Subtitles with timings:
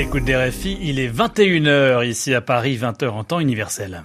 [0.00, 4.02] l'écoute des RFI, il est 21h ici à Paris, 20h en temps universel.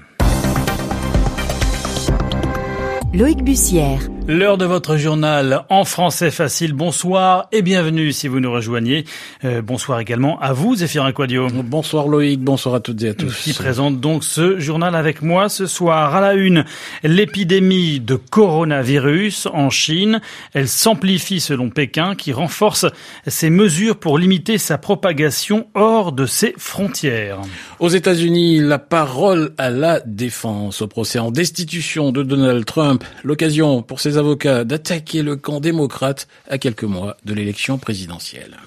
[3.14, 4.02] Loïc Bussière.
[4.28, 6.74] L'heure de votre journal en français facile.
[6.74, 9.06] Bonsoir et bienvenue si vous nous rejoignez.
[9.44, 11.48] Euh, bonsoir également à vous, Zéphirin Quadio.
[11.64, 13.44] Bonsoir Loïc, bonsoir à toutes et à tous.
[13.44, 16.16] Qui présente donc ce journal avec moi ce soir.
[16.16, 16.66] À la une,
[17.04, 20.20] l'épidémie de coronavirus en Chine.
[20.56, 22.88] Elle s'amplifie selon Pékin qui renforce
[23.28, 27.42] ses mesures pour limiter sa propagation hors de ses frontières.
[27.80, 33.04] Aux États-Unis, la parole à la défense au procès en destitution de Donald Trump.
[33.24, 38.58] L'occasion pour ses avocats d'attaquer le camp démocrate à quelques mois de l'élection présidentielle.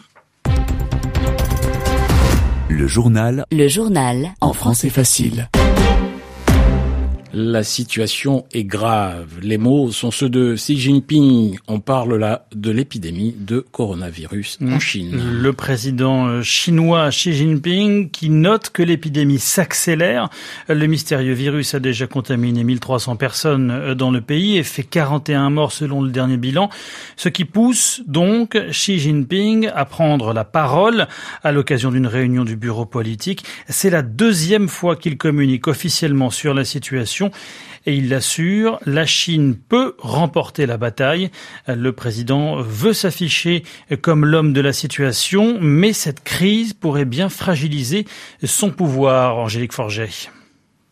[2.69, 3.45] Le journal.
[3.51, 4.35] Le journal.
[4.41, 5.49] En français facile.
[7.35, 9.41] La situation est grave.
[9.43, 11.59] Les mots sont ceux de Xi Jinping.
[11.69, 14.81] On parle là de l'épidémie de coronavirus en mmh.
[14.81, 15.21] Chine.
[15.43, 20.31] Le président euh, chinois Xi Jinping qui note que l'épidémie s'accélère.
[20.69, 25.51] Le mystérieux virus a déjà contaminé 1300 personnes euh, dans le pays et fait 41
[25.51, 26.71] morts selon le dernier bilan.
[27.17, 31.09] Ce qui pousse donc Xi Jinping à prendre la parole
[31.45, 33.45] à l'occasion d'une réunion du bureau politique.
[33.69, 37.18] C'est la deuxième fois qu'il communique officiellement sur la situation
[37.87, 41.31] et il l'assure, la Chine peut remporter la bataille.
[41.67, 43.63] Le président veut s'afficher
[44.03, 48.07] comme l'homme de la situation, mais cette crise pourrait bien fragiliser
[48.45, 50.09] son pouvoir, Angélique Forget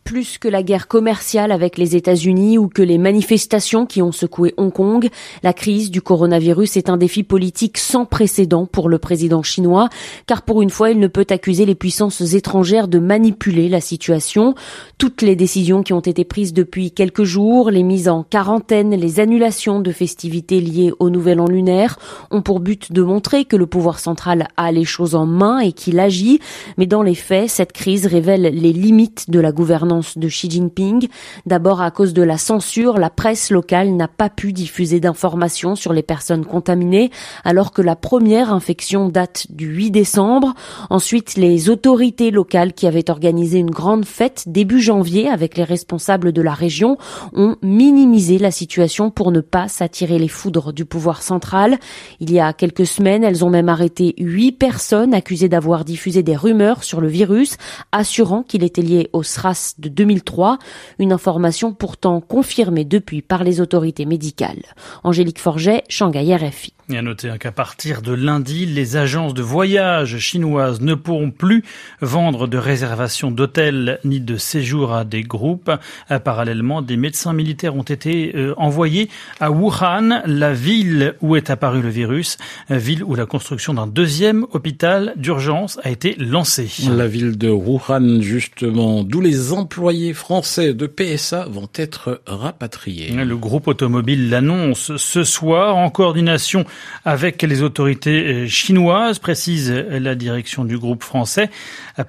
[0.07, 4.53] plus que la guerre commerciale avec les États-Unis ou que les manifestations qui ont secoué
[4.55, 5.09] Hong Kong,
[5.43, 9.89] la crise du coronavirus est un défi politique sans précédent pour le président chinois,
[10.25, 14.55] car pour une fois, il ne peut accuser les puissances étrangères de manipuler la situation.
[14.97, 19.19] Toutes les décisions qui ont été prises depuis quelques jours, les mises en quarantaine, les
[19.19, 21.99] annulations de festivités liées au nouvel an lunaire,
[22.31, 25.73] ont pour but de montrer que le pouvoir central a les choses en main et
[25.73, 26.39] qu'il agit,
[26.77, 31.07] mais dans les faits, cette crise révèle les limites de la gouvernance de Xi Jinping.
[31.45, 35.93] D'abord à cause de la censure, la presse locale n'a pas pu diffuser d'informations sur
[35.93, 37.11] les personnes contaminées
[37.43, 40.53] alors que la première infection date du 8 décembre.
[40.89, 46.31] Ensuite, les autorités locales qui avaient organisé une grande fête début janvier avec les responsables
[46.31, 46.97] de la région
[47.33, 51.77] ont minimisé la situation pour ne pas s'attirer les foudres du pouvoir central.
[52.19, 56.35] Il y a quelques semaines, elles ont même arrêté huit personnes accusées d'avoir diffusé des
[56.35, 57.57] rumeurs sur le virus,
[57.91, 60.59] assurant qu'il était lié au SRAS de 2003,
[60.99, 64.63] une information pourtant confirmée depuis par les autorités médicales.
[65.03, 66.73] Angélique Forget, Shanghai RFI.
[66.89, 71.65] Et à noter qu'à partir de lundi, les agences de voyage chinoises ne pourront plus
[71.99, 75.69] vendre de réservations d'hôtels ni de séjours à des groupes.
[76.11, 79.09] Euh, parallèlement, des médecins militaires ont été euh, envoyés
[79.41, 82.37] à Wuhan, la ville où est apparu le virus,
[82.71, 86.69] euh, ville où la construction d'un deuxième hôpital d'urgence a été lancée.
[86.89, 93.11] La ville de Wuhan, justement, d'où les employés français de PSA vont être rapatriés.
[93.11, 96.65] Le groupe automobile l'annonce ce soir en coordination
[97.05, 101.51] avec les autorités euh, chinoises, précise la direction du groupe français.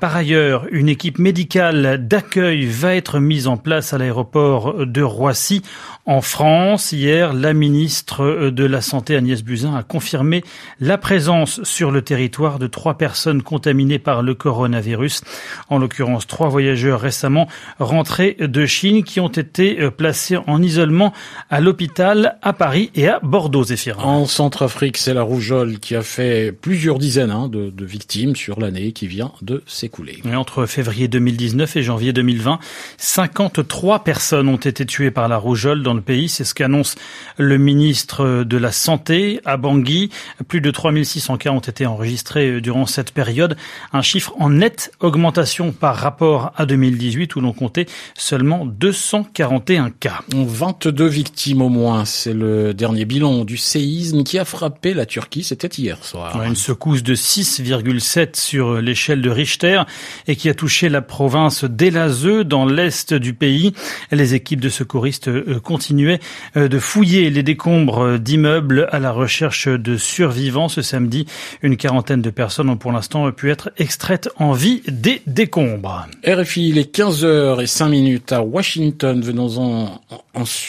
[0.00, 5.60] Par ailleurs, une équipe médicale d'accueil va être mise en place à l'aéroport de Roissy
[6.06, 6.92] en France.
[6.92, 10.42] Hier, la ministre de la Santé Agnès Buzyn a confirmé
[10.80, 15.22] la présence sur le territoire de trois personnes contaminées par le coronavirus.
[15.68, 17.46] En l'occurrence, trois voyageurs récemment
[17.78, 21.12] rentrés de Chine qui ont été euh, placés en isolement
[21.50, 24.02] à l'hôpital à Paris et à Bordeaux, Zéphirin.
[24.02, 28.60] En Centrafrique, c'est la rougeole qui a fait plusieurs dizaines hein, de, de victimes sur
[28.60, 30.22] l'année qui vient de s'écouler.
[30.34, 32.58] Entre février 2019 et janvier 2020,
[32.96, 36.28] 53 personnes ont été tuées par la rougeole dans le pays.
[36.28, 36.96] C'est ce qu'annonce
[37.36, 40.10] le ministre de la Santé à Bangui.
[40.46, 43.56] Plus de 3600 cas ont été enregistrés durant cette période.
[43.92, 50.20] Un chiffre en nette augmentation par rapport à 2018 où l'on comptait seulement 241 cas.
[50.34, 52.04] 22 victimes au moins.
[52.04, 55.44] C'est le dernier bilan du séisme qui a frappé la Turquie.
[55.44, 56.42] C'était hier soir.
[56.42, 59.82] Une secousse de 6,7 sur l'échelle de Richter
[60.26, 63.72] et qui a touché la province d'Elazeux dans l'est du pays.
[64.10, 66.20] Les équipes de secouristes euh, continuaient
[66.56, 70.68] euh, de fouiller les décombres d'immeubles à la recherche de survivants.
[70.68, 71.26] Ce samedi,
[71.62, 76.06] une quarantaine de personnes ont pour l'instant pu être extraites en vie des décombres.
[76.26, 76.90] RFI, il est
[77.28, 79.20] 15h et 5 minutes à Washington.
[79.20, 80.00] Venons-en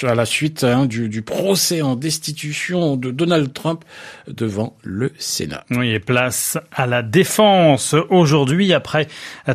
[0.04, 3.86] à la suite hein, du, du, procès en destitution de Donald Trump
[4.28, 5.64] devant le Sénat.
[5.72, 9.08] Oui, et place à la défense aujourd'hui après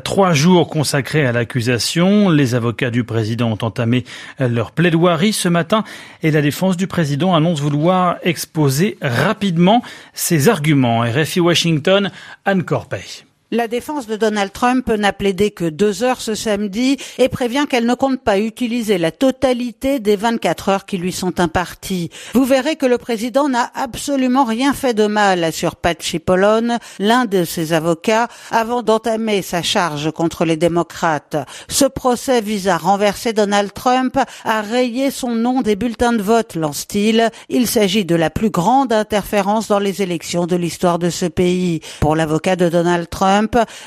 [0.03, 2.31] trois jours consacrés à l'accusation.
[2.31, 4.05] Les avocats du président ont entamé
[4.39, 5.85] leur plaidoirie ce matin
[6.23, 9.83] et la défense du président annonce vouloir exposer rapidement
[10.15, 11.01] ses arguments.
[11.01, 12.11] RFI Washington,
[12.45, 13.25] Anne Corpey.
[13.51, 17.85] La défense de Donald Trump n'a plaidé que deux heures ce samedi et prévient qu'elle
[17.85, 22.09] ne compte pas utiliser la totalité des 24 heures qui lui sont imparties.
[22.33, 27.27] Vous verrez que le président n'a absolument rien fait de mal, assure Pat Cipollone, l'un
[27.27, 31.37] de ses avocats, avant d'entamer sa charge contre les démocrates.
[31.69, 36.55] Ce procès vise à renverser Donald Trump, à rayer son nom des bulletins de vote,
[36.55, 37.31] lance-t-il.
[37.51, 41.81] Il s'agit de la plus grande interférence dans les élections de l'histoire de ce pays.
[42.01, 43.44] Pour l'avocat de Donald Trump,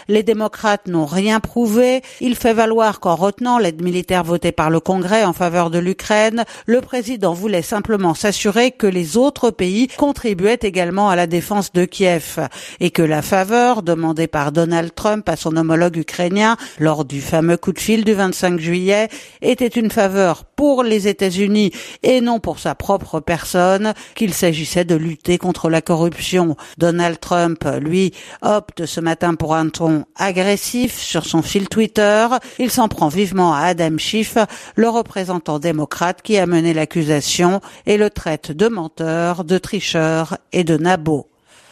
[0.07, 2.01] les démocrates n'ont rien prouvé.
[2.21, 6.45] Il fait valoir qu'en retenant l'aide militaire votée par le Congrès en faveur de l'Ukraine,
[6.65, 11.85] le président voulait simplement s'assurer que les autres pays contribuaient également à la défense de
[11.85, 12.47] Kiev
[12.79, 17.57] et que la faveur demandée par Donald Trump à son homologue ukrainien lors du fameux
[17.57, 19.09] coup de fil du 25 juillet
[19.41, 21.71] était une faveur pour les États-Unis
[22.03, 26.57] et non pour sa propre personne, qu'il s'agissait de lutter contre la corruption.
[26.77, 32.27] Donald Trump, lui, opte ce matin pour un ton agressif sur son fil Twitter.
[32.59, 34.37] Il s'en prend vivement à Adam Schiff,
[34.75, 40.63] le représentant démocrate qui a mené l'accusation et le traite de menteur, de tricheur et
[40.63, 41.29] de nabot.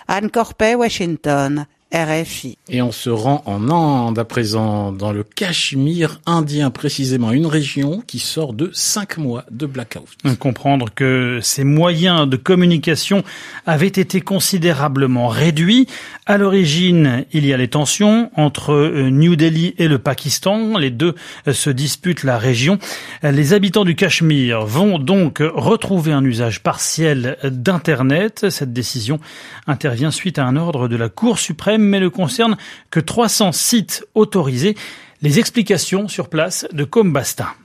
[0.08, 1.66] Anne Corpet, Washington.
[1.96, 2.58] RFI.
[2.68, 8.04] Et on se rend en Inde à présent, dans le Cachemire indien, précisément une région
[8.06, 10.04] qui sort de cinq mois de blackout.
[10.38, 13.24] Comprendre que ces moyens de communication
[13.66, 15.88] avaient été considérablement réduits.
[16.26, 20.78] À l'origine, il y a les tensions entre euh, New Delhi et le Pakistan.
[20.78, 21.16] Les deux
[21.48, 22.78] euh, se disputent la région.
[23.24, 28.48] Les habitants du Cachemire vont donc retrouver un usage partiel d'Internet.
[28.50, 29.22] Cette décision
[29.66, 32.58] intervient suite à un ordre de la Cour suprême mais ne concerne
[32.90, 34.76] que 300 sites autorisés.
[35.22, 37.56] Les explications sur place de Combasta.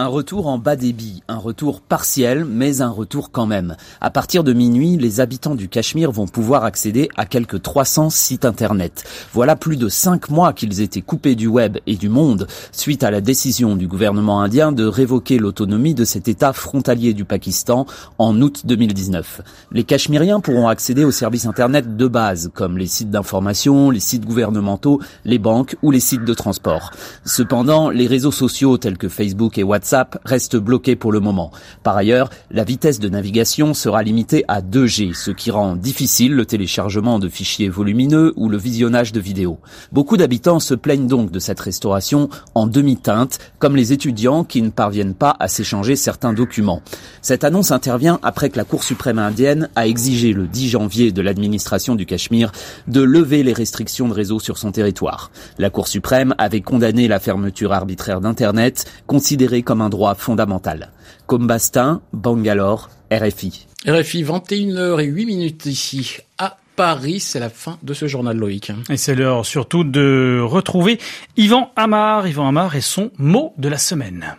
[0.00, 3.76] Un retour en bas débit, un retour partiel, mais un retour quand même.
[4.00, 8.46] À partir de minuit, les habitants du Cachemire vont pouvoir accéder à quelques 300 sites
[8.46, 9.04] internet.
[9.34, 13.10] Voilà plus de cinq mois qu'ils étaient coupés du web et du monde suite à
[13.10, 17.84] la décision du gouvernement indien de révoquer l'autonomie de cet État frontalier du Pakistan
[18.16, 19.42] en août 2019.
[19.70, 24.24] Les Cachemiriens pourront accéder aux services internet de base, comme les sites d'information, les sites
[24.24, 26.90] gouvernementaux, les banques ou les sites de transport.
[27.26, 29.89] Cependant, les réseaux sociaux tels que Facebook et WhatsApp
[30.24, 31.50] reste bloqué pour le moment.
[31.82, 36.46] Par ailleurs, la vitesse de navigation sera limitée à 2G, ce qui rend difficile le
[36.46, 39.58] téléchargement de fichiers volumineux ou le visionnage de vidéos.
[39.92, 44.70] Beaucoup d'habitants se plaignent donc de cette restauration en demi-teinte, comme les étudiants qui ne
[44.70, 46.82] parviennent pas à s'échanger certains documents.
[47.22, 51.22] Cette annonce intervient après que la Cour suprême indienne a exigé le 10 janvier de
[51.22, 52.52] l'administration du Cachemire
[52.88, 55.30] de lever les restrictions de réseau sur son territoire.
[55.58, 60.90] La Cour suprême avait condamné la fermeture arbitraire d'Internet, considérée comme un droit fondamental.
[61.28, 63.68] Comme Bastin, Bangalore, RFI.
[63.86, 67.20] RFI, 21h08 minutes ici à Paris.
[67.20, 68.72] C'est la fin de ce journal Loïc.
[68.90, 70.98] Et c'est l'heure surtout de retrouver
[71.36, 72.26] Yvan Amar.
[72.26, 74.34] Yvan Amar et son mot de la semaine.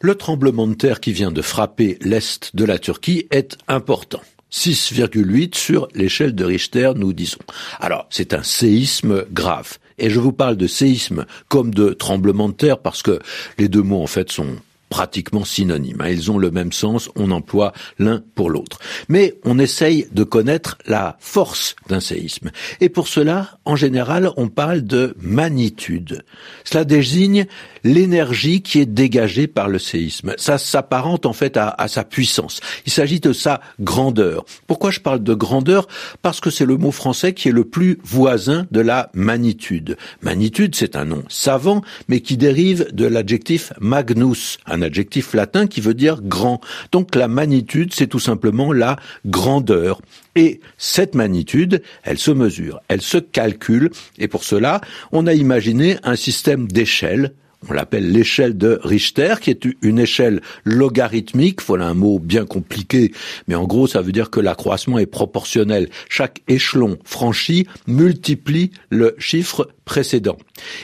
[0.00, 4.22] Le tremblement de terre qui vient de frapper l'est de la Turquie est important.
[4.50, 7.38] 6,8 sur l'échelle de Richter, nous disons.
[7.78, 9.78] Alors, c'est un séisme grave.
[9.98, 13.18] Et je vous parle de séisme comme de tremblement de terre parce que
[13.58, 14.56] les deux mots, en fait, sont
[14.92, 16.02] pratiquement synonymes.
[16.02, 16.10] Hein.
[16.10, 18.78] Ils ont le même sens, on emploie l'un pour l'autre.
[19.08, 22.50] Mais on essaye de connaître la force d'un séisme.
[22.82, 26.24] Et pour cela, en général, on parle de magnitude.
[26.64, 27.46] Cela désigne
[27.84, 30.34] l'énergie qui est dégagée par le séisme.
[30.36, 32.60] Ça s'apparente en fait à, sa puissance.
[32.84, 34.44] Il s'agit de sa grandeur.
[34.66, 35.88] Pourquoi je parle de grandeur?
[36.20, 39.96] Parce que c'est le mot français qui est le plus voisin de la magnitude.
[40.20, 45.94] Magnitude, c'est un nom savant, mais qui dérive de l'adjectif magnus, adjectif latin qui veut
[45.94, 46.60] dire grand.
[46.90, 48.96] Donc la magnitude, c'est tout simplement la
[49.26, 50.00] grandeur.
[50.34, 54.80] Et cette magnitude, elle se mesure, elle se calcule, et pour cela,
[55.12, 57.32] on a imaginé un système d'échelles
[57.68, 61.62] on l'appelle l'échelle de Richter, qui est une échelle logarithmique.
[61.62, 63.12] Voilà un mot bien compliqué,
[63.46, 65.88] mais en gros, ça veut dire que l'accroissement est proportionnel.
[66.08, 70.36] Chaque échelon franchi multiplie le chiffre précédent.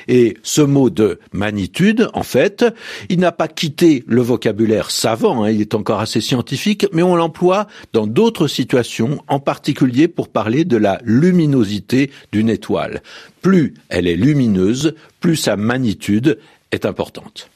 [0.09, 2.65] Et ce mot de magnitude, en fait,
[3.09, 7.17] il n'a pas quitté le vocabulaire savant, hein, il est encore assez scientifique, mais on
[7.17, 13.03] l'emploie dans d'autres situations, en particulier pour parler de la luminosité d'une étoile.
[13.43, 16.39] Plus elle est lumineuse, plus sa magnitude
[16.73, 17.51] est importante.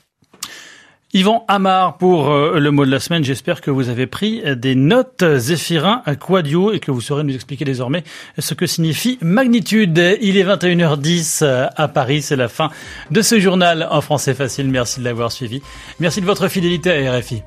[1.14, 3.22] Yvan Amar pour euh, le mot de la semaine.
[3.22, 7.66] J'espère que vous avez pris des notes Zéphirin Quadio et que vous saurez nous expliquer
[7.66, 8.02] désormais
[8.38, 9.98] ce que signifie magnitude.
[10.22, 12.22] Il est 21h10 euh, à Paris.
[12.22, 12.70] C'est la fin
[13.10, 14.68] de ce journal en français facile.
[14.68, 15.60] Merci de l'avoir suivi.
[16.00, 17.42] Merci de votre fidélité à RFI.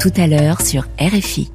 [0.00, 1.50] Tout à l'heure sur RFI.